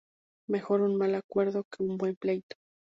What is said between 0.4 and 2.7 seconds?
Mejor un mal acuerdo que un buen pleito